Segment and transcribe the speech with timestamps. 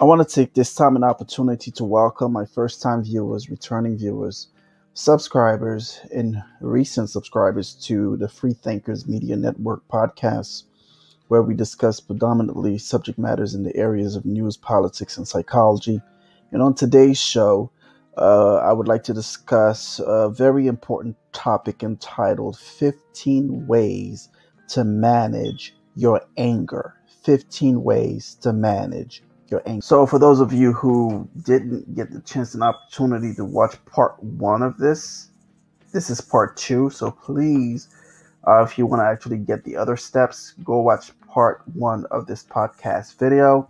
[0.00, 3.98] I want to take this time and opportunity to welcome my first time viewers, returning
[3.98, 4.46] viewers,
[4.94, 10.62] subscribers, and recent subscribers to the Free Thinkers Media Network podcast,
[11.26, 16.00] where we discuss predominantly subject matters in the areas of news, politics, and psychology.
[16.52, 17.72] And on today's show,
[18.16, 24.28] uh, I would like to discuss a very important topic entitled 15 Ways
[24.68, 26.94] to Manage Your Anger.
[27.24, 29.82] 15 Ways to Manage Your Anger.
[29.82, 34.22] So, for those of you who didn't get the chance and opportunity to watch part
[34.22, 35.28] one of this,
[35.92, 36.90] this is part two.
[36.90, 37.88] So, please,
[38.46, 42.26] uh, if you want to actually get the other steps, go watch part one of
[42.26, 43.68] this podcast video.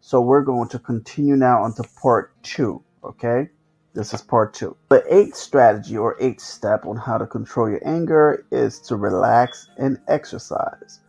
[0.00, 2.82] So, we're going to continue now onto part two.
[3.04, 3.48] Okay.
[3.92, 4.76] This is part two.
[4.88, 9.68] The eighth strategy or eighth step on how to control your anger is to relax
[9.78, 11.00] and exercise.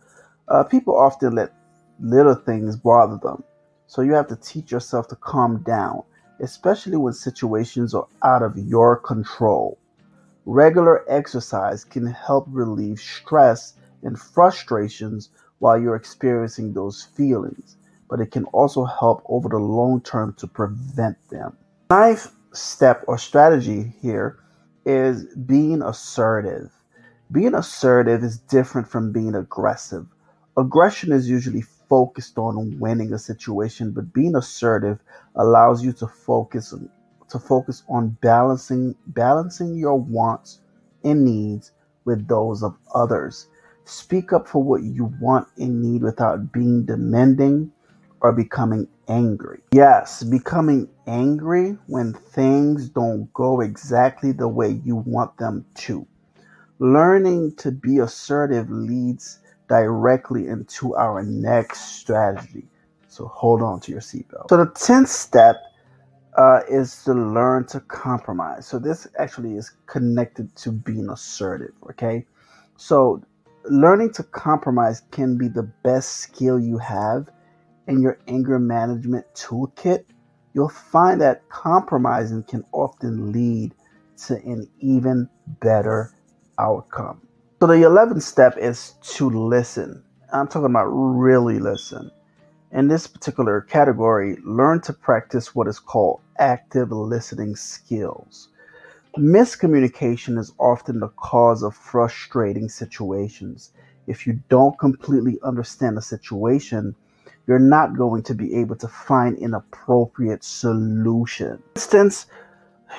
[0.48, 1.52] Uh, people often let
[2.00, 3.44] little things bother them,
[3.92, 6.02] so you have to teach yourself to calm down,
[6.40, 9.78] especially when situations are out of your control.
[10.46, 17.76] Regular exercise can help relieve stress and frustrations while you're experiencing those feelings,
[18.08, 21.54] but it can also help over the long term to prevent them.
[21.90, 24.38] Ninth step or strategy here
[24.86, 26.72] is being assertive.
[27.30, 30.06] Being assertive is different from being aggressive.
[30.56, 31.60] Aggression is usually
[31.92, 34.98] focused on winning a situation, but being assertive
[35.36, 36.72] allows you to focus
[37.28, 40.60] to focus on balancing balancing your wants
[41.04, 41.72] and needs
[42.06, 43.48] with those of others.
[43.84, 47.70] Speak up for what you want and need without being demanding
[48.22, 49.60] or becoming angry.
[49.72, 56.06] Yes, becoming angry when things don't go exactly the way you want them to.
[56.78, 59.40] Learning to be assertive leads
[59.72, 62.66] directly into our next strategy.
[63.08, 64.50] So hold on to your seatbelt.
[64.50, 65.56] So the 10th step
[66.36, 68.66] uh, is to learn to compromise.
[68.66, 72.26] So this actually is connected to being assertive, okay?
[72.76, 73.22] So
[73.64, 77.28] learning to compromise can be the best skill you have
[77.86, 80.04] in your anger management toolkit,
[80.52, 83.74] you'll find that compromising can often lead
[84.26, 85.30] to an even
[85.60, 86.12] better
[86.58, 87.22] outcome.
[87.62, 90.02] So, the 11th step is to listen.
[90.32, 92.10] I'm talking about really listen.
[92.72, 98.48] In this particular category, learn to practice what is called active listening skills.
[99.16, 103.70] Miscommunication is often the cause of frustrating situations.
[104.08, 106.96] If you don't completely understand a situation,
[107.46, 111.62] you're not going to be able to find an appropriate solution.
[111.76, 112.26] For instance,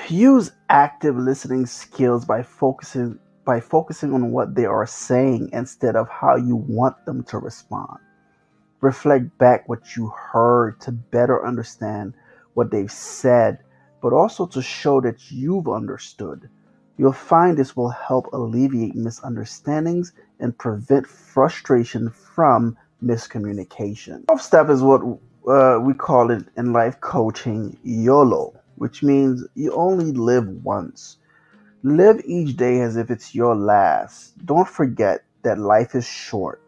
[0.07, 6.07] use active listening skills by focusing by focusing on what they are saying instead of
[6.09, 7.99] how you want them to respond.
[8.81, 12.13] Reflect back what you heard to better understand
[12.53, 13.59] what they've said,
[14.01, 16.49] but also to show that you've understood.
[16.97, 24.25] You'll find this will help alleviate misunderstandings and prevent frustration from miscommunication.
[24.27, 25.01] 12 step is what
[25.47, 31.17] uh, we call it in life coaching YOLO, which means you only live once.
[31.85, 34.37] Live each day as if it's your last.
[34.45, 36.61] Don't forget that life is short.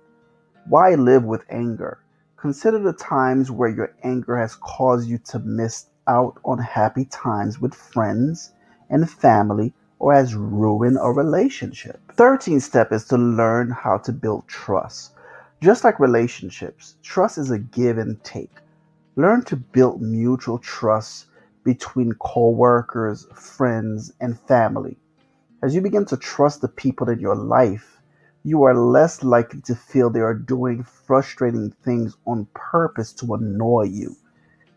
[0.67, 1.99] Why live with anger?
[2.35, 7.61] Consider the times where your anger has caused you to miss out on happy times
[7.61, 8.51] with friends
[8.89, 12.01] and family or has ruined a relationship.
[12.17, 15.13] 13th step is to learn how to build trust.
[15.61, 18.51] Just like relationships, trust is a give and take.
[19.15, 21.27] Learn to build mutual trust
[21.63, 24.97] between coworkers, friends, and family.
[25.65, 27.99] As you begin to trust the people in your life,
[28.43, 33.85] you are less likely to feel they are doing frustrating things on purpose to annoy
[33.85, 34.15] you.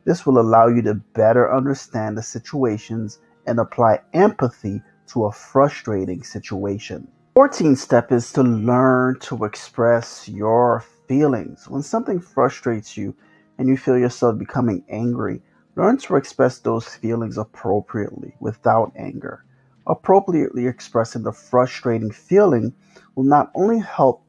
[0.06, 6.22] This will allow you to better understand the situations and apply empathy to a frustrating
[6.22, 7.06] situation.
[7.36, 11.68] 14th step is to learn to express your feelings.
[11.68, 13.14] When something frustrates you
[13.58, 15.42] and you feel yourself becoming angry,
[15.76, 19.44] learn to express those feelings appropriately without anger.
[19.88, 22.74] Appropriately expressing the frustrating feeling
[23.14, 24.22] will not only help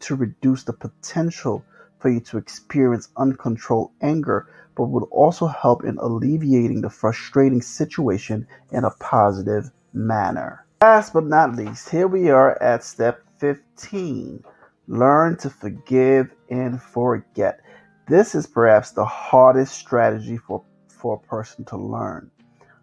[0.00, 1.64] to reduce the potential
[1.98, 8.46] for you to experience uncontrolled anger, but will also help in alleviating the frustrating situation
[8.72, 10.66] in a positive manner.
[10.82, 14.44] Last but not least, here we are at step 15
[14.86, 17.60] learn to forgive and forget.
[18.08, 22.30] This is perhaps the hardest strategy for, for a person to learn.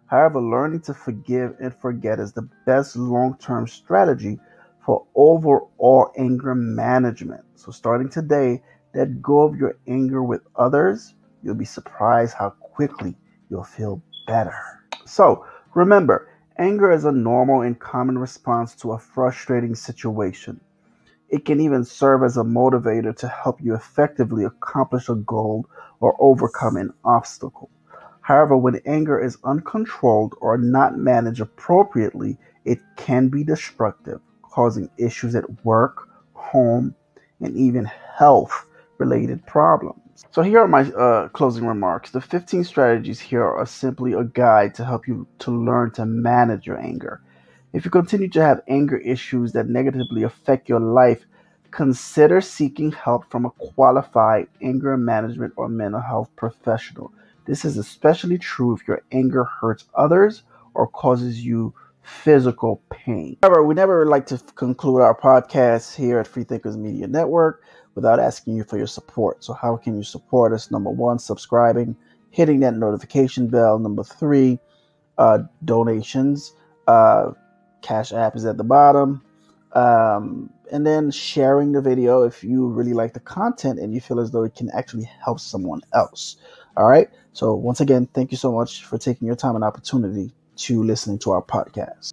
[0.08, 4.40] However, learning to forgive and forget is the best long term strategy
[4.84, 7.44] for overall anger management.
[7.54, 8.62] So, starting today,
[8.94, 13.16] let go of your anger with others, you'll be surprised how quickly
[13.50, 14.54] you'll feel better.
[15.04, 15.44] So
[15.74, 16.28] remember,
[16.58, 20.60] anger is a normal and common response to a frustrating situation.
[21.28, 25.66] It can even serve as a motivator to help you effectively accomplish a goal
[26.00, 27.70] or overcome an obstacle.
[28.28, 32.36] However, when anger is uncontrolled or not managed appropriately,
[32.66, 36.94] it can be destructive, causing issues at work, home,
[37.40, 38.66] and even health
[38.98, 40.26] related problems.
[40.30, 42.10] So, here are my uh, closing remarks.
[42.10, 46.66] The 15 strategies here are simply a guide to help you to learn to manage
[46.66, 47.22] your anger.
[47.72, 51.24] If you continue to have anger issues that negatively affect your life,
[51.70, 57.10] consider seeking help from a qualified anger management or mental health professional.
[57.48, 60.42] This is especially true if your anger hurts others
[60.74, 61.72] or causes you
[62.02, 63.38] physical pain.
[63.42, 67.62] However, we never like to conclude our podcast here at Free Thinkers Media Network
[67.94, 69.42] without asking you for your support.
[69.42, 70.70] So, how can you support us?
[70.70, 71.96] Number one, subscribing,
[72.30, 73.78] hitting that notification bell.
[73.78, 74.58] Number three,
[75.16, 76.52] uh, donations.
[76.86, 77.32] Uh,
[77.80, 79.22] Cash App is at the bottom.
[79.72, 84.20] Um, and then sharing the video if you really like the content and you feel
[84.20, 86.36] as though it can actually help someone else.
[86.76, 87.08] All right.
[87.32, 91.18] So, once again, thank you so much for taking your time and opportunity to listening
[91.20, 92.12] to our podcast.